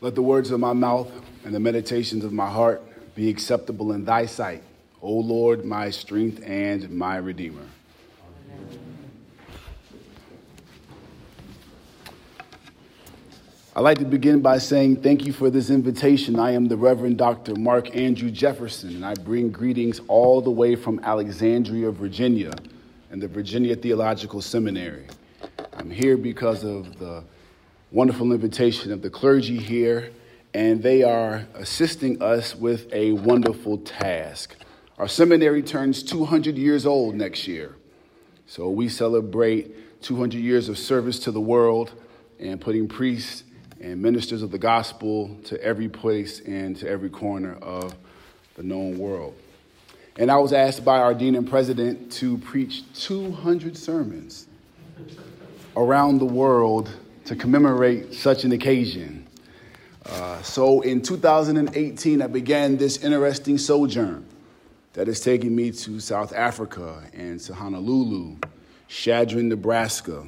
Let 0.00 0.14
the 0.14 0.22
words 0.22 0.50
of 0.50 0.60
my 0.60 0.72
mouth 0.72 1.10
and 1.44 1.54
the 1.54 1.60
meditations 1.60 2.24
of 2.24 2.32
my 2.32 2.48
heart 2.48 2.82
be 3.14 3.28
acceptable 3.28 3.92
in 3.92 4.04
thy 4.04 4.26
sight, 4.26 4.62
O 5.00 5.12
Lord, 5.12 5.64
my 5.64 5.90
strength 5.90 6.42
and 6.44 6.90
my 6.90 7.16
redeemer. 7.16 7.66
I'd 13.76 13.80
like 13.80 13.98
to 13.98 14.04
begin 14.04 14.40
by 14.40 14.58
saying 14.58 15.02
thank 15.02 15.26
you 15.26 15.32
for 15.32 15.50
this 15.50 15.68
invitation. 15.68 16.38
I 16.38 16.52
am 16.52 16.68
the 16.68 16.76
Reverend 16.76 17.18
Dr. 17.18 17.56
Mark 17.56 17.96
Andrew 17.96 18.30
Jefferson, 18.30 18.90
and 18.90 19.04
I 19.04 19.14
bring 19.14 19.50
greetings 19.50 20.00
all 20.06 20.40
the 20.40 20.50
way 20.50 20.76
from 20.76 21.00
Alexandria, 21.02 21.90
Virginia, 21.90 22.52
and 23.10 23.20
the 23.20 23.26
Virginia 23.26 23.74
Theological 23.74 24.40
Seminary. 24.40 25.06
I'm 25.72 25.90
here 25.90 26.16
because 26.16 26.62
of 26.62 27.00
the 27.00 27.24
wonderful 27.94 28.32
invitation 28.32 28.90
of 28.90 29.02
the 29.02 29.08
clergy 29.08 29.56
here, 29.56 30.10
and 30.52 30.82
they 30.82 31.04
are 31.04 31.46
assisting 31.54 32.20
us 32.20 32.52
with 32.52 32.92
a 32.92 33.12
wonderful 33.12 33.78
task. 33.78 34.56
Our 34.98 35.06
seminary 35.06 35.62
turns 35.62 36.02
200 36.02 36.58
years 36.58 36.86
old 36.86 37.14
next 37.14 37.46
year, 37.46 37.76
so 38.48 38.68
we 38.68 38.88
celebrate 38.88 40.02
200 40.02 40.36
years 40.38 40.68
of 40.68 40.76
service 40.76 41.20
to 41.20 41.30
the 41.30 41.40
world 41.40 41.92
and 42.40 42.60
putting 42.60 42.88
priests 42.88 43.44
and 43.80 44.02
ministers 44.02 44.42
of 44.42 44.50
the 44.50 44.58
gospel 44.58 45.38
to 45.44 45.62
every 45.62 45.88
place 45.88 46.40
and 46.40 46.76
to 46.78 46.88
every 46.88 47.10
corner 47.10 47.54
of 47.62 47.94
the 48.56 48.64
known 48.64 48.98
world. 48.98 49.36
And 50.16 50.32
I 50.32 50.38
was 50.38 50.52
asked 50.52 50.84
by 50.84 50.98
our 50.98 51.14
dean 51.14 51.36
and 51.36 51.48
president 51.48 52.10
to 52.14 52.38
preach 52.38 52.82
200 52.94 53.76
sermons 53.76 54.48
around 55.76 56.18
the 56.18 56.26
world 56.26 56.90
to 57.24 57.34
commemorate 57.34 58.12
such 58.14 58.44
an 58.44 58.52
occasion. 58.52 59.26
Uh, 60.06 60.40
so 60.42 60.82
in 60.82 61.00
2018, 61.00 62.20
I 62.20 62.26
began 62.26 62.76
this 62.76 63.02
interesting 63.02 63.56
sojourn 63.56 64.26
that 64.92 65.06
has 65.06 65.20
taken 65.20 65.54
me 65.54 65.70
to 65.72 65.98
South 66.00 66.32
Africa 66.34 67.02
and 67.14 67.40
to 67.40 67.54
Honolulu, 67.54 68.36
Chadron, 68.88 69.48
Nebraska. 69.48 70.26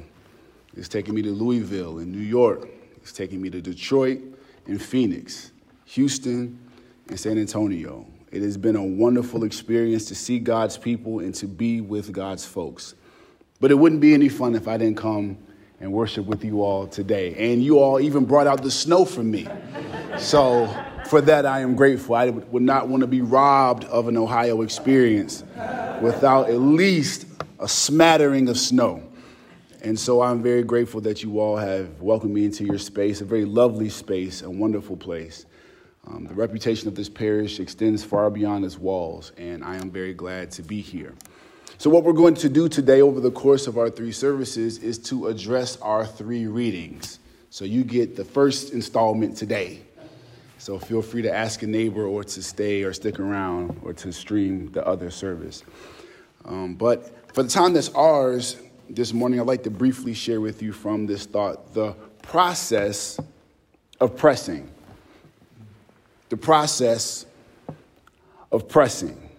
It's 0.75 0.89
taken 0.89 1.13
me 1.13 1.21
to 1.21 1.31
Louisville 1.31 1.99
and 1.99 2.11
New 2.11 2.19
York, 2.19 2.67
it's 2.97 3.11
taking 3.11 3.41
me 3.41 3.49
to 3.51 3.61
Detroit 3.61 4.19
and 4.65 4.81
Phoenix, 4.81 5.51
Houston 5.85 6.59
and 7.09 7.19
San 7.19 7.37
Antonio. 7.37 8.05
It 8.31 8.41
has 8.41 8.57
been 8.57 8.75
a 8.75 8.83
wonderful 8.83 9.45
experience 9.45 10.05
to 10.05 10.15
see 10.15 10.39
God's 10.39 10.77
people 10.77 11.19
and 11.19 11.33
to 11.35 11.47
be 11.47 11.79
with 11.79 12.11
God's 12.11 12.45
folks. 12.45 12.95
But 13.61 13.71
it 13.71 13.75
wouldn't 13.75 14.01
be 14.01 14.13
any 14.13 14.27
fun 14.27 14.53
if 14.55 14.67
I 14.67 14.77
didn't 14.77 14.97
come 14.97 15.37
and 15.79 15.91
worship 15.91 16.25
with 16.25 16.43
you 16.43 16.63
all 16.63 16.87
today. 16.87 17.51
And 17.51 17.63
you 17.63 17.79
all 17.79 17.99
even 17.99 18.25
brought 18.25 18.47
out 18.47 18.63
the 18.63 18.71
snow 18.71 19.05
for 19.05 19.23
me. 19.23 19.47
So 20.17 20.73
for 21.07 21.21
that, 21.21 21.45
I 21.45 21.61
am 21.61 21.75
grateful. 21.75 22.15
I 22.15 22.29
would 22.29 22.63
not 22.63 22.87
want 22.87 23.01
to 23.01 23.07
be 23.07 23.21
robbed 23.21 23.85
of 23.85 24.07
an 24.07 24.17
Ohio 24.17 24.61
experience 24.61 25.43
without 26.01 26.49
at 26.49 26.59
least 26.59 27.25
a 27.59 27.67
smattering 27.67 28.49
of 28.49 28.57
snow. 28.57 29.03
And 29.83 29.97
so 29.97 30.21
I'm 30.21 30.41
very 30.41 30.63
grateful 30.63 31.01
that 31.01 31.23
you 31.23 31.39
all 31.39 31.55
have 31.55 32.01
welcomed 32.01 32.33
me 32.33 32.45
into 32.45 32.65
your 32.65 32.79
space, 32.79 33.21
a 33.21 33.25
very 33.25 33.45
lovely 33.45 33.89
space, 33.89 34.41
a 34.41 34.49
wonderful 34.49 34.97
place. 34.97 35.45
Um, 36.07 36.25
the 36.25 36.33
reputation 36.33 36.87
of 36.87 36.95
this 36.95 37.09
parish 37.09 37.59
extends 37.59 38.03
far 38.03 38.29
beyond 38.29 38.65
its 38.65 38.77
walls, 38.77 39.33
and 39.37 39.63
I 39.63 39.75
am 39.75 39.91
very 39.91 40.13
glad 40.13 40.51
to 40.51 40.63
be 40.63 40.81
here. 40.81 41.13
So, 41.79 41.91
what 41.91 42.03
we're 42.03 42.13
going 42.13 42.33
to 42.35 42.49
do 42.49 42.67
today 42.67 43.01
over 43.01 43.19
the 43.19 43.29
course 43.29 43.67
of 43.67 43.77
our 43.77 43.91
three 43.91 44.11
services 44.11 44.79
is 44.79 44.97
to 44.99 45.27
address 45.27 45.77
our 45.77 46.07
three 46.07 46.47
readings. 46.47 47.19
So, 47.51 47.65
you 47.65 47.83
get 47.83 48.15
the 48.15 48.25
first 48.25 48.73
installment 48.73 49.37
today. 49.37 49.81
So, 50.57 50.79
feel 50.79 51.03
free 51.03 51.21
to 51.21 51.31
ask 51.31 51.61
a 51.61 51.67
neighbor 51.67 52.07
or 52.07 52.23
to 52.23 52.41
stay 52.41 52.81
or 52.81 52.93
stick 52.93 53.19
around 53.19 53.79
or 53.83 53.93
to 53.93 54.11
stream 54.11 54.71
the 54.71 54.85
other 54.87 55.11
service. 55.11 55.63
Um, 56.45 56.73
but 56.73 57.13
for 57.35 57.43
the 57.43 57.49
time 57.49 57.73
that's 57.73 57.89
ours, 57.89 58.57
this 58.89 59.13
morning, 59.13 59.39
I'd 59.39 59.45
like 59.45 59.63
to 59.63 59.69
briefly 59.69 60.13
share 60.13 60.41
with 60.41 60.63
you 60.63 60.71
from 60.71 61.05
this 61.05 61.25
thought 61.25 61.73
the 61.75 61.93
process 62.23 63.19
of 63.99 64.17
pressing. 64.17 64.71
The 66.29 66.37
process 66.37 67.25
of 68.51 68.67
pressing. 68.67 69.29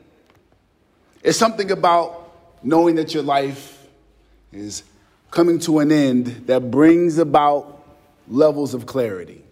It's 1.23 1.39
something 1.39 1.71
about 1.71 2.18
knowing 2.63 2.97
that 2.97 3.15
your 3.15 3.23
life 3.23 3.87
is 4.53 4.83
coming 5.31 5.59
to 5.61 5.79
an 5.79 5.93
end 5.93 6.27
that 6.47 6.71
brings 6.71 7.19
about 7.19 7.85
levels 8.29 8.75
of 8.75 8.87
clarity. 8.87 9.43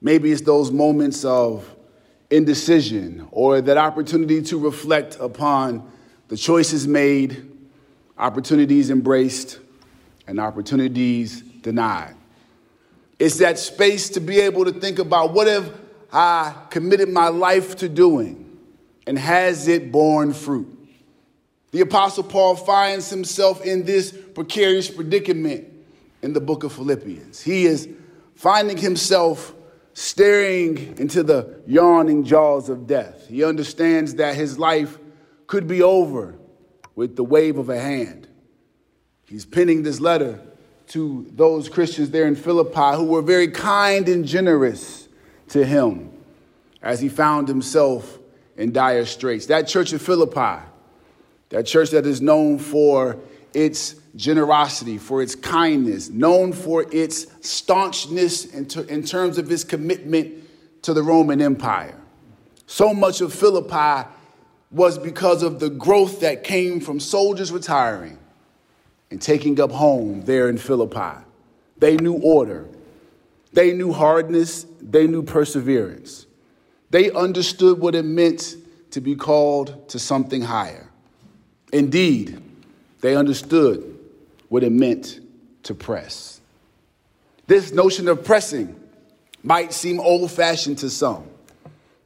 Maybe 0.00 0.32
it's 0.32 0.42
those 0.42 0.70
moments 0.70 1.24
of 1.24 1.68
indecision 2.30 3.28
or 3.30 3.60
that 3.60 3.76
opportunity 3.76 4.42
to 4.42 4.58
reflect 4.58 5.16
upon 5.20 5.90
the 6.28 6.36
choices 6.36 6.88
made 6.88 7.48
opportunities 8.18 8.90
embraced, 8.90 9.58
and 10.26 10.38
opportunities 10.38 11.40
denied. 11.40 12.14
It's 13.18 13.38
that 13.38 13.58
space 13.58 14.08
to 14.10 14.20
be 14.20 14.40
able 14.40 14.64
to 14.64 14.72
think 14.72 14.98
about 14.98 15.32
what 15.32 15.46
have 15.46 15.78
I 16.12 16.54
committed 16.70 17.08
my 17.08 17.28
life 17.28 17.76
to 17.76 17.88
doing, 17.88 18.58
and 19.06 19.18
has 19.18 19.66
it 19.68 19.90
borne 19.90 20.32
fruit? 20.32 20.68
The 21.72 21.80
Apostle 21.80 22.24
Paul 22.24 22.54
finds 22.54 23.10
himself 23.10 23.64
in 23.64 23.84
this 23.84 24.12
precarious 24.12 24.90
predicament 24.90 25.68
in 26.22 26.34
the 26.34 26.40
book 26.40 26.64
of 26.64 26.72
Philippians. 26.72 27.40
He 27.40 27.64
is 27.64 27.88
finding 28.34 28.76
himself 28.76 29.54
staring 29.94 30.98
into 30.98 31.22
the 31.22 31.60
yawning 31.66 32.24
jaws 32.24 32.68
of 32.68 32.86
death. 32.86 33.26
He 33.26 33.42
understands 33.42 34.14
that 34.16 34.34
his 34.34 34.58
life 34.58 34.98
could 35.46 35.66
be 35.66 35.82
over 35.82 36.34
with 36.94 37.16
the 37.16 37.24
wave 37.24 37.58
of 37.58 37.68
a 37.68 37.80
hand. 37.80 38.28
He's 39.26 39.46
penning 39.46 39.82
this 39.82 39.98
letter 39.98 40.40
to 40.88 41.26
those 41.30 41.70
Christians 41.70 42.10
there 42.10 42.26
in 42.26 42.36
Philippi 42.36 42.96
who 42.96 43.04
were 43.04 43.22
very 43.22 43.48
kind 43.48 44.08
and 44.08 44.26
generous 44.26 45.08
to 45.48 45.64
him 45.64 46.12
as 46.82 47.00
he 47.00 47.08
found 47.08 47.48
himself 47.48 48.18
in 48.58 48.72
dire 48.72 49.06
straits. 49.06 49.46
That 49.46 49.68
church 49.68 49.94
of 49.94 50.02
Philippi, 50.02 50.62
that 51.52 51.66
church 51.66 51.90
that 51.90 52.06
is 52.06 52.22
known 52.22 52.58
for 52.58 53.18
its 53.52 53.96
generosity, 54.16 54.96
for 54.96 55.22
its 55.22 55.34
kindness, 55.34 56.08
known 56.08 56.52
for 56.52 56.86
its 56.90 57.26
staunchness 57.46 58.46
in, 58.46 58.66
ter- 58.66 58.84
in 58.84 59.04
terms 59.04 59.36
of 59.36 59.52
its 59.52 59.62
commitment 59.62 60.32
to 60.80 60.94
the 60.94 61.02
Roman 61.02 61.42
Empire. 61.42 61.94
So 62.66 62.94
much 62.94 63.20
of 63.20 63.34
Philippi 63.34 64.08
was 64.70 64.98
because 64.98 65.42
of 65.42 65.60
the 65.60 65.68
growth 65.68 66.20
that 66.20 66.42
came 66.42 66.80
from 66.80 66.98
soldiers 66.98 67.52
retiring 67.52 68.18
and 69.10 69.20
taking 69.20 69.60
up 69.60 69.70
home 69.70 70.22
there 70.22 70.48
in 70.48 70.56
Philippi. 70.56 71.22
They 71.76 71.96
knew 71.98 72.14
order, 72.14 72.66
they 73.52 73.74
knew 73.74 73.92
hardness, 73.92 74.64
they 74.80 75.06
knew 75.06 75.22
perseverance. 75.22 76.24
They 76.88 77.10
understood 77.10 77.78
what 77.78 77.94
it 77.94 78.06
meant 78.06 78.56
to 78.92 79.02
be 79.02 79.16
called 79.16 79.90
to 79.90 79.98
something 79.98 80.40
higher. 80.40 80.88
Indeed, 81.72 82.40
they 83.00 83.16
understood 83.16 83.98
what 84.48 84.62
it 84.62 84.70
meant 84.70 85.20
to 85.64 85.74
press. 85.74 86.40
This 87.46 87.72
notion 87.72 88.08
of 88.08 88.24
pressing 88.24 88.78
might 89.42 89.72
seem 89.72 89.98
old 89.98 90.30
fashioned 90.30 90.78
to 90.78 90.90
some, 90.90 91.24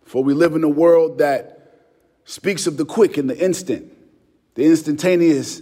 for 0.04 0.22
we 0.22 0.32
live 0.32 0.54
in 0.54 0.65
a 0.65 0.69
world 0.69 1.19
that 1.19 1.75
speaks 2.25 2.66
of 2.66 2.77
the 2.77 2.84
quick 2.84 3.19
and 3.19 3.28
the 3.28 3.38
instant, 3.38 3.93
the 4.54 4.65
instantaneous 4.65 5.60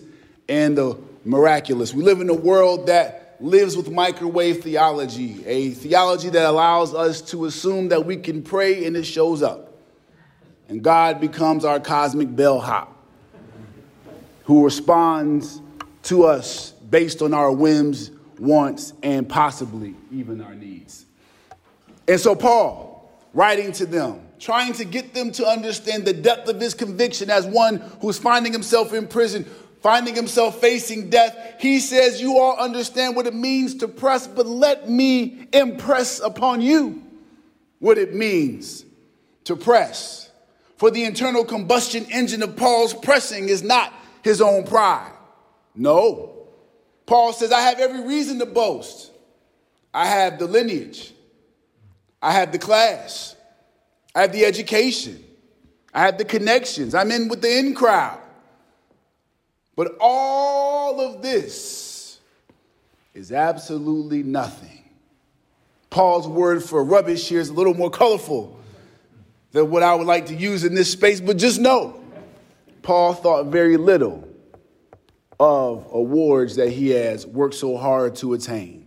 and 0.48 0.76
the 0.76 0.98
miraculous. 1.24 1.92
We 1.92 2.02
live 2.04 2.20
in 2.20 2.28
a 2.28 2.34
world 2.34 2.86
that 2.86 3.36
lives 3.40 3.76
with 3.76 3.90
microwave 3.90 4.62
theology, 4.62 5.44
a 5.46 5.70
theology 5.70 6.28
that 6.30 6.46
allows 6.46 6.94
us 6.94 7.20
to 7.22 7.46
assume 7.46 7.88
that 7.88 8.06
we 8.06 8.16
can 8.16 8.42
pray 8.42 8.86
and 8.86 8.96
it 8.96 9.04
shows 9.04 9.42
up. 9.42 9.72
And 10.68 10.82
God 10.82 11.20
becomes 11.20 11.64
our 11.64 11.80
cosmic 11.80 12.34
bellhop 12.34 12.93
who 14.44 14.64
responds 14.64 15.60
to 16.04 16.24
us 16.24 16.72
based 16.90 17.22
on 17.22 17.34
our 17.34 17.50
whims, 17.50 18.10
wants, 18.38 18.92
and 19.02 19.28
possibly 19.28 19.94
even 20.12 20.40
our 20.40 20.54
needs. 20.54 21.06
And 22.06 22.20
so, 22.20 22.34
Paul, 22.34 23.10
writing 23.32 23.72
to 23.72 23.86
them, 23.86 24.20
trying 24.38 24.74
to 24.74 24.84
get 24.84 25.14
them 25.14 25.32
to 25.32 25.46
understand 25.46 26.04
the 26.04 26.12
depth 26.12 26.48
of 26.48 26.60
his 26.60 26.74
conviction 26.74 27.30
as 27.30 27.46
one 27.46 27.76
who's 28.00 28.18
finding 28.18 28.52
himself 28.52 28.92
in 28.92 29.08
prison, 29.08 29.44
finding 29.80 30.14
himself 30.14 30.60
facing 30.60 31.08
death. 31.08 31.56
He 31.58 31.80
says, 31.80 32.20
You 32.20 32.38
all 32.38 32.56
understand 32.58 33.16
what 33.16 33.26
it 33.26 33.34
means 33.34 33.76
to 33.76 33.88
press, 33.88 34.26
but 34.26 34.46
let 34.46 34.88
me 34.88 35.48
impress 35.52 36.20
upon 36.20 36.60
you 36.60 37.02
what 37.78 37.96
it 37.96 38.14
means 38.14 38.84
to 39.44 39.56
press. 39.56 40.30
For 40.76 40.90
the 40.90 41.04
internal 41.04 41.44
combustion 41.44 42.04
engine 42.10 42.42
of 42.42 42.56
Paul's 42.56 42.92
pressing 42.92 43.48
is 43.48 43.62
not 43.62 43.92
his 44.24 44.40
own 44.40 44.64
pride. 44.64 45.12
No. 45.76 46.48
Paul 47.06 47.32
says, 47.32 47.52
I 47.52 47.60
have 47.60 47.78
every 47.78 48.02
reason 48.02 48.40
to 48.40 48.46
boast. 48.46 49.12
I 49.92 50.06
have 50.06 50.40
the 50.40 50.46
lineage. 50.46 51.14
I 52.24 52.32
have 52.32 52.52
the 52.52 52.58
class, 52.58 53.36
I 54.14 54.22
have 54.22 54.32
the 54.32 54.46
education, 54.46 55.22
I 55.92 56.06
have 56.06 56.16
the 56.16 56.24
connections, 56.24 56.94
I'm 56.94 57.10
in 57.10 57.28
with 57.28 57.42
the 57.42 57.58
in 57.58 57.74
crowd. 57.74 58.18
But 59.76 59.98
all 60.00 61.02
of 61.02 61.20
this 61.20 62.18
is 63.12 63.30
absolutely 63.30 64.22
nothing. 64.22 64.88
Paul's 65.90 66.26
word 66.26 66.64
for 66.64 66.82
rubbish 66.82 67.28
here 67.28 67.40
is 67.40 67.50
a 67.50 67.52
little 67.52 67.74
more 67.74 67.90
colorful 67.90 68.58
than 69.52 69.68
what 69.68 69.82
I 69.82 69.94
would 69.94 70.06
like 70.06 70.24
to 70.26 70.34
use 70.34 70.64
in 70.64 70.74
this 70.74 70.90
space, 70.90 71.20
but 71.20 71.36
just 71.36 71.60
know 71.60 72.00
Paul 72.84 73.14
thought 73.14 73.46
very 73.46 73.76
little 73.76 74.28
of 75.40 75.88
awards 75.92 76.56
that 76.56 76.68
he 76.68 76.90
has 76.90 77.26
worked 77.26 77.54
so 77.54 77.76
hard 77.76 78.14
to 78.16 78.34
attain. 78.34 78.86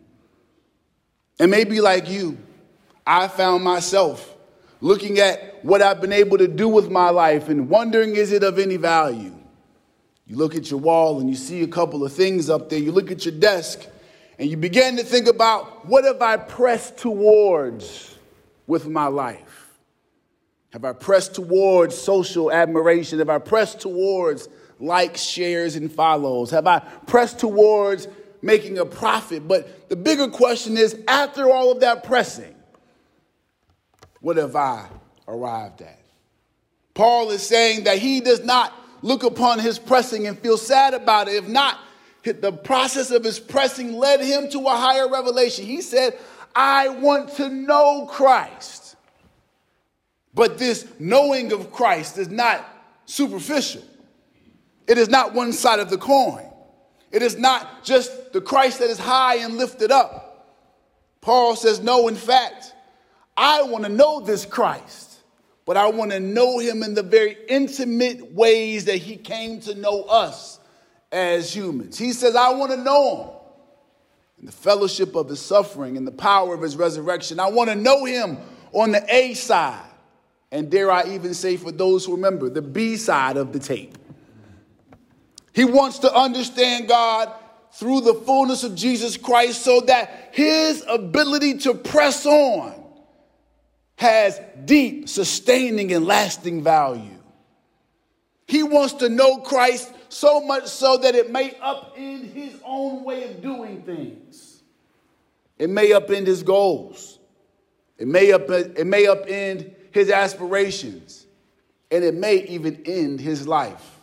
And 1.40 1.52
maybe 1.52 1.82
like 1.82 2.10
you, 2.10 2.38
I 3.06 3.28
found 3.28 3.64
myself 3.64 4.36
looking 4.80 5.20
at 5.20 5.64
what 5.66 5.82
I've 5.82 6.00
been 6.00 6.14
able 6.14 6.38
to 6.38 6.48
do 6.48 6.70
with 6.70 6.90
my 6.90 7.10
life 7.10 7.50
and 7.50 7.70
wondering 7.70 8.16
is 8.16 8.32
it 8.32 8.44
of 8.44 8.60
any 8.60 8.78
value? 8.78 9.34
You 10.28 10.36
look 10.36 10.56
at 10.56 10.70
your 10.70 10.80
wall 10.80 11.20
and 11.20 11.30
you 11.30 11.36
see 11.36 11.64
a 11.64 11.68
couple 11.68 12.06
of 12.06 12.14
things 12.14 12.50
up 12.50 12.70
there. 12.70 12.80
You 12.80 12.92
look 12.92 13.12
at 13.12 13.26
your 13.26 13.34
desk 13.34 13.88
and 14.38 14.50
you 14.50 14.58
begin 14.58 14.98
to 14.98 15.04
think 15.04 15.28
about 15.28 15.88
what 15.88 16.04
have 16.04 16.22
I 16.22 16.38
pressed 16.38 16.98
towards 16.98 18.16
with 18.68 18.88
my 18.88 19.08
life? 19.08 19.57
Have 20.72 20.84
I 20.84 20.94
pressed 20.94 21.36
towards 21.36 21.98
social 21.98 22.52
admiration? 22.52 23.20
Have 23.20 23.30
I 23.30 23.40
pressed 23.40 23.80
towards 23.80 24.50
likes, 24.80 25.22
shares, 25.22 25.76
and 25.76 25.92
follows? 25.92 26.52
Have 26.52 26.68
I 26.68 26.80
pressed 26.80 27.40
towards 27.40 28.08
making 28.42 28.78
a 28.78 28.86
profit? 28.86 29.48
But 29.48 29.90
the 29.90 29.96
bigger 29.96 30.28
question 30.28 30.78
is 30.78 30.96
after 31.08 31.50
all 31.50 31.72
of 31.72 31.80
that 31.80 32.04
pressing, 32.04 32.54
what 34.20 34.38
have 34.38 34.56
I 34.56 34.88
arrived 35.28 35.82
at? 35.82 36.00
Paul 36.94 37.30
is 37.30 37.48
saying 37.48 37.86
that 37.86 38.00
he 38.00 38.20
does 38.20 38.44
not 38.44 38.74
look 39.02 39.24
upon 39.24 39.60
his 39.60 39.80
pressing 39.80 40.28
and 40.28 40.38
feel 40.38 40.58
sad 40.58 40.94
about 40.94 41.28
it. 41.28 41.36
If 41.36 41.48
not, 41.48 41.80
the 42.24 42.52
process 42.52 43.12
of 43.12 43.24
his 43.24 43.40
pressing 43.40 43.94
led 43.94 44.20
him 44.20 44.50
to 44.50 44.60
a 44.68 44.76
higher 44.76 45.08
revelation. 45.10 45.66
He 45.66 45.82
said, 45.82 46.18
I 46.56 46.90
want 46.90 47.36
to 47.36 47.50
know 47.50 48.08
Christ. 48.12 48.97
But 50.38 50.60
this 50.60 50.88
knowing 51.00 51.52
of 51.52 51.72
Christ 51.72 52.20
is 52.20 52.30
not 52.30 52.64
superficial. 53.06 53.82
It 54.88 55.00
is 55.00 55.10
not 55.10 55.34
one 55.34 55.52
side 55.52 55.80
of 55.80 55.90
the 55.90 55.98
coin. 55.98 56.46
It 57.12 57.24
is 57.24 57.40
not 57.40 57.84
just 57.84 58.34
the 58.34 58.40
Christ 58.40 58.78
that 58.80 58.92
is 58.92 59.00
high 59.00 59.38
and 59.38 59.58
lifted 59.58 59.92
up. 59.92 60.28
Paul 61.22 61.56
says, 61.56 61.82
No, 61.82 62.08
in 62.08 62.16
fact, 62.16 62.76
I 63.36 63.64
want 63.64 63.86
to 63.86 63.90
know 63.90 64.20
this 64.20 64.46
Christ, 64.46 65.22
but 65.66 65.76
I 65.76 65.90
want 65.90 66.12
to 66.12 66.20
know 66.20 66.60
him 66.60 66.84
in 66.84 66.94
the 66.94 67.02
very 67.02 67.36
intimate 67.50 68.34
ways 68.34 68.86
that 68.86 68.98
he 68.98 69.18
came 69.18 69.60
to 69.62 69.74
know 69.74 70.04
us 70.04 70.60
as 71.12 71.52
humans. 71.52 71.98
He 71.98 72.14
says, 72.14 72.36
I 72.36 72.52
want 72.52 72.72
to 72.74 72.78
know 72.78 73.42
him 74.38 74.42
in 74.42 74.46
the 74.46 74.52
fellowship 74.52 75.16
of 75.16 75.30
his 75.30 75.42
suffering 75.42 75.98
and 75.98 76.06
the 76.06 76.12
power 76.12 76.54
of 76.54 76.62
his 76.62 76.76
resurrection. 76.76 77.40
I 77.40 77.50
want 77.50 77.72
to 77.72 77.76
know 77.76 78.06
him 78.06 78.38
on 78.72 78.92
the 78.92 79.04
A 79.12 79.34
side, 79.34 79.87
and 80.52 80.70
dare 80.70 80.92
I 80.92 81.14
even 81.14 81.34
say, 81.34 81.58
for 81.58 81.72
those 81.72 82.06
who 82.06 82.14
remember, 82.16 82.50
the 82.50 82.62
B 82.62 82.96
side 82.96 83.38
of 83.38 83.54
the 83.54 83.60
tape. 83.60 83.98
He 85.54 85.66
wants 85.66 86.00
to 86.00 86.14
understand 86.14 86.88
God 86.88 87.34
through 87.74 88.02
the 88.02 88.14
fullness 88.14 88.64
of 88.64 88.76
Jesus 88.76 89.18
Christ 89.18 89.64
so 89.64 89.82
that 89.82 90.30
his 90.32 90.84
ability 90.88 91.60
to 91.60 91.74
press 91.74 92.26
on 92.26 92.74
has 93.98 94.40
deep, 94.66 95.10
sustaining, 95.10 95.92
and 95.92 96.06
lasting 96.06 96.64
value. 96.64 97.18
He 98.48 98.64
wants 98.64 98.94
to 98.94 99.10
know 99.10 99.38
Christ 99.38 99.92
so 100.10 100.40
much 100.40 100.68
so 100.68 100.98
that 100.98 101.16
it 101.16 101.32
may 101.32 101.52
upend 101.52 102.32
his 102.32 102.54
own 102.64 103.04
way 103.04 103.26
of 103.26 103.42
doing 103.42 103.82
things. 103.82 104.62
It 105.58 105.70
may 105.70 105.90
upend 105.90 106.28
his 106.28 106.44
goals. 106.44 107.20
It 107.98 108.08
may, 108.08 108.32
up, 108.32 108.50
it 108.50 108.86
may 108.86 109.06
upend 109.06 109.74
his 109.98 110.12
aspirations. 110.12 111.26
And 111.90 112.04
it 112.04 112.14
may 112.14 112.44
even 112.46 112.84
end 112.86 113.20
his 113.20 113.48
life. 113.48 114.00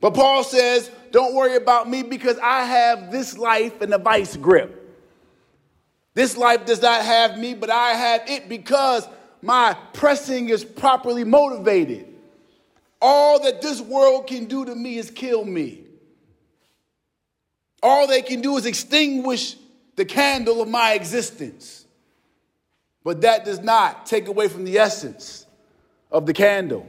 But 0.00 0.14
Paul 0.14 0.42
says, 0.42 0.90
Don't 1.10 1.34
worry 1.34 1.56
about 1.56 1.88
me 1.88 2.02
because 2.02 2.38
I 2.38 2.64
have 2.64 3.10
this 3.12 3.36
life 3.36 3.82
in 3.82 3.92
a 3.92 3.98
vice 3.98 4.36
grip. 4.36 4.82
This 6.14 6.36
life 6.36 6.64
does 6.64 6.80
not 6.80 7.04
have 7.04 7.36
me, 7.38 7.54
but 7.54 7.68
I 7.68 7.90
have 7.90 8.22
it 8.26 8.48
because 8.48 9.06
my 9.42 9.76
pressing 9.92 10.48
is 10.48 10.64
properly 10.64 11.24
motivated. 11.24 12.06
All 13.02 13.42
that 13.42 13.60
this 13.60 13.80
world 13.80 14.26
can 14.26 14.46
do 14.46 14.64
to 14.64 14.74
me 14.74 14.96
is 14.96 15.10
kill 15.10 15.44
me. 15.44 15.82
All 17.82 18.06
they 18.06 18.22
can 18.22 18.40
do 18.40 18.56
is 18.56 18.64
extinguish 18.64 19.56
the 19.96 20.06
candle 20.06 20.62
of 20.62 20.68
my 20.68 20.92
existence. 20.92 21.85
But 23.06 23.20
that 23.20 23.44
does 23.44 23.60
not 23.60 24.04
take 24.04 24.26
away 24.26 24.48
from 24.48 24.64
the 24.64 24.78
essence 24.78 25.46
of 26.10 26.26
the 26.26 26.32
candle. 26.32 26.88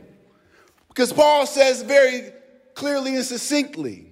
Because 0.87 1.13
Paul 1.13 1.45
says 1.45 1.83
very 1.83 2.31
clearly 2.73 3.17
and 3.17 3.23
succinctly 3.23 4.11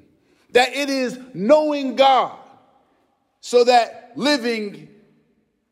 that 0.51 0.75
it 0.75 0.91
is 0.91 1.19
knowing 1.33 1.95
God 1.95 2.37
so 3.41 3.63
that 3.63 4.11
living 4.13 4.87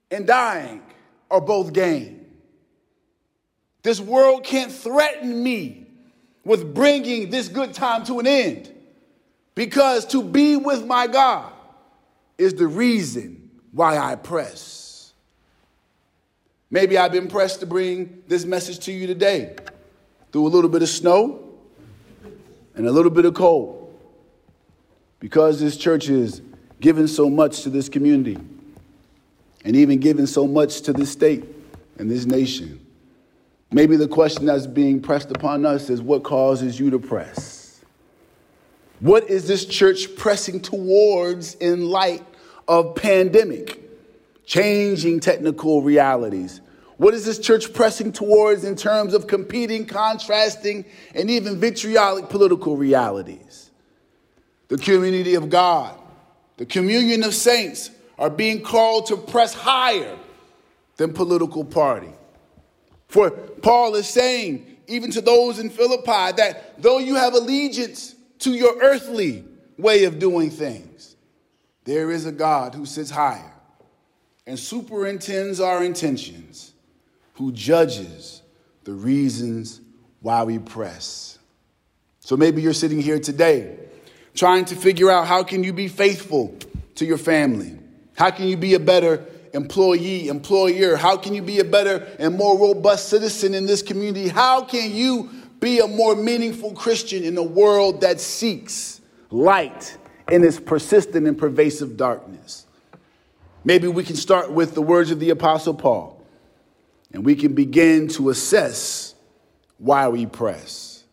and 0.09 0.25
dying 0.25 0.81
are 1.29 1.39
both 1.39 1.71
gain. 1.71 2.25
This 3.83 3.99
world 3.99 4.43
can't 4.43 4.71
threaten 4.71 5.43
me 5.43 5.85
with 6.43 6.73
bringing 6.73 7.29
this 7.29 7.47
good 7.47 7.75
time 7.75 8.05
to 8.05 8.17
an 8.17 8.25
end 8.25 8.73
because 9.53 10.07
to 10.07 10.23
be 10.23 10.55
with 10.55 10.83
my 10.83 11.05
God 11.05 11.53
is 12.39 12.55
the 12.55 12.65
reason 12.65 13.51
why 13.71 13.99
I 13.99 14.15
press. 14.15 14.82
Maybe 16.73 16.97
I've 16.97 17.11
been 17.11 17.27
pressed 17.27 17.59
to 17.59 17.67
bring 17.67 18.23
this 18.27 18.45
message 18.45 18.79
to 18.85 18.91
you 18.91 19.05
today. 19.05 19.55
Through 20.31 20.47
a 20.47 20.49
little 20.49 20.71
bit 20.71 20.81
of 20.81 20.89
snow 20.89 21.53
and 22.73 22.87
a 22.87 22.91
little 22.91 23.11
bit 23.11 23.25
of 23.25 23.35
cold. 23.35 23.95
Because 25.19 25.59
this 25.59 25.77
church 25.77 26.09
is 26.09 26.41
giving 26.81 27.05
so 27.05 27.29
much 27.29 27.61
to 27.61 27.69
this 27.69 27.89
community. 27.89 28.39
And 29.63 29.75
even 29.75 29.99
giving 29.99 30.25
so 30.25 30.47
much 30.47 30.81
to 30.81 30.93
this 30.93 31.11
state 31.11 31.45
and 31.99 32.09
this 32.09 32.25
nation. 32.25 32.83
Maybe 33.71 33.95
the 33.95 34.07
question 34.07 34.47
that's 34.47 34.65
being 34.65 34.99
pressed 34.99 35.29
upon 35.29 35.67
us 35.67 35.91
is 35.91 36.01
what 36.01 36.23
causes 36.23 36.79
you 36.79 36.89
to 36.89 36.97
press? 36.97 37.81
What 38.99 39.29
is 39.29 39.47
this 39.47 39.63
church 39.63 40.15
pressing 40.15 40.59
towards 40.59 41.53
in 41.53 41.85
light 41.85 42.25
of 42.67 42.95
pandemic, 42.95 43.79
changing 44.47 45.19
technical 45.19 45.83
realities, 45.83 46.61
what 47.03 47.13
is 47.13 47.25
this 47.25 47.37
church 47.37 47.73
pressing 47.73 48.13
towards 48.13 48.63
in 48.63 48.77
terms 48.77 49.13
of 49.13 49.27
competing, 49.27 49.85
contrasting, 49.85 50.85
and 51.13 51.29
even 51.29 51.59
vitriolic 51.59 52.29
political 52.29 52.77
realities? 52.77 53.71
The 54.69 54.77
community 54.77 55.35
of 55.35 55.49
God, 55.49 55.99
the 56.55 56.65
communion 56.65 57.23
of 57.23 57.33
saints 57.33 57.91
are 58.17 58.29
being 58.29 58.61
called 58.61 59.07
to 59.07 59.17
press 59.17 59.53
higher 59.53 60.17
than 60.95 61.11
political 61.11 61.65
party. 61.65 62.13
For 63.09 63.31
Paul 63.31 63.95
is 63.95 64.07
saying, 64.07 64.65
even 64.87 65.11
to 65.11 65.19
those 65.19 65.59
in 65.59 65.71
Philippi, 65.71 66.37
that 66.37 66.81
though 66.81 66.99
you 66.99 67.15
have 67.15 67.33
allegiance 67.33 68.15
to 68.39 68.53
your 68.53 68.81
earthly 68.81 69.43
way 69.77 70.05
of 70.05 70.19
doing 70.19 70.51
things, 70.51 71.17
there 71.83 72.11
is 72.11 72.25
a 72.25 72.31
God 72.31 72.73
who 72.73 72.85
sits 72.85 73.09
higher 73.09 73.53
and 74.47 74.57
superintends 74.57 75.59
our 75.59 75.83
intentions 75.83 76.72
who 77.33 77.51
judges 77.51 78.41
the 78.83 78.93
reasons 78.93 79.81
why 80.21 80.43
we 80.43 80.59
press. 80.59 81.39
So 82.19 82.37
maybe 82.37 82.61
you're 82.61 82.73
sitting 82.73 83.01
here 83.01 83.19
today 83.19 83.77
trying 84.33 84.65
to 84.65 84.75
figure 84.75 85.11
out 85.11 85.27
how 85.27 85.43
can 85.43 85.63
you 85.63 85.73
be 85.73 85.87
faithful 85.87 86.57
to 86.95 87.05
your 87.05 87.17
family? 87.17 87.77
How 88.15 88.31
can 88.31 88.47
you 88.47 88.57
be 88.57 88.73
a 88.75 88.79
better 88.79 89.25
employee, 89.53 90.27
employer? 90.27 90.95
How 90.95 91.17
can 91.17 91.33
you 91.33 91.41
be 91.41 91.59
a 91.59 91.63
better 91.63 92.07
and 92.19 92.35
more 92.35 92.57
robust 92.57 93.09
citizen 93.09 93.53
in 93.53 93.65
this 93.65 93.81
community? 93.81 94.29
How 94.29 94.63
can 94.63 94.93
you 94.93 95.29
be 95.59 95.79
a 95.79 95.87
more 95.87 96.15
meaningful 96.15 96.73
Christian 96.73 97.23
in 97.23 97.37
a 97.37 97.43
world 97.43 98.01
that 98.01 98.19
seeks 98.19 99.01
light 99.29 99.97
in 100.31 100.43
its 100.43 100.59
persistent 100.59 101.27
and 101.27 101.37
pervasive 101.37 101.97
darkness? 101.97 102.65
Maybe 103.63 103.87
we 103.87 104.03
can 104.03 104.15
start 104.15 104.51
with 104.51 104.75
the 104.75 104.81
words 104.81 105.11
of 105.11 105.19
the 105.19 105.29
Apostle 105.29 105.73
Paul 105.73 106.22
and 107.13 107.23
we 107.23 107.35
can 107.35 107.53
begin 107.53 108.07
to 108.09 108.29
assess 108.29 109.13
why 109.77 110.07
we 110.07 110.25
press. 110.25 111.03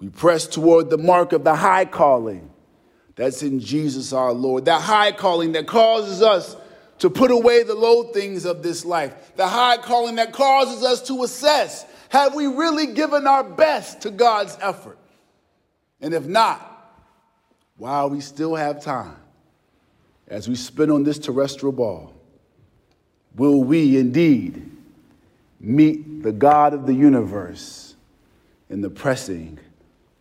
We 0.00 0.08
press 0.08 0.46
toward 0.46 0.90
the 0.90 0.98
mark 0.98 1.32
of 1.32 1.44
the 1.44 1.54
high 1.54 1.84
calling 1.84 2.50
that's 3.14 3.42
in 3.42 3.60
Jesus 3.60 4.12
our 4.12 4.32
Lord. 4.32 4.64
That 4.64 4.80
high 4.80 5.12
calling 5.12 5.52
that 5.52 5.66
causes 5.66 6.22
us 6.22 6.56
to 7.00 7.10
put 7.10 7.30
away 7.30 7.62
the 7.64 7.74
low 7.74 8.04
things 8.04 8.44
of 8.44 8.62
this 8.62 8.84
life, 8.84 9.36
the 9.36 9.46
high 9.46 9.76
calling 9.76 10.16
that 10.16 10.32
causes 10.32 10.82
us 10.82 11.02
to 11.08 11.22
assess 11.22 11.84
have 12.08 12.34
we 12.34 12.46
really 12.46 12.86
given 12.86 13.26
our 13.26 13.44
best 13.44 14.02
to 14.02 14.10
God's 14.10 14.56
effort? 14.62 14.98
And 16.00 16.14
if 16.14 16.24
not, 16.26 16.64
while 17.76 18.08
we 18.08 18.20
still 18.20 18.54
have 18.54 18.82
time, 18.82 19.16
as 20.26 20.48
we 20.48 20.54
spin 20.54 20.90
on 20.90 21.04
this 21.04 21.18
terrestrial 21.18 21.72
ball, 21.72 22.14
will 23.34 23.62
we 23.62 23.98
indeed 23.98 24.77
meet 25.60 26.22
the 26.22 26.32
God 26.32 26.74
of 26.74 26.86
the 26.86 26.94
universe 26.94 27.94
in 28.68 28.80
the 28.80 28.90
pressing 28.90 29.58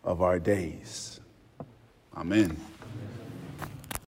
of 0.03 0.21
our 0.21 0.39
days? 0.39 1.19
Amen. 2.15 2.57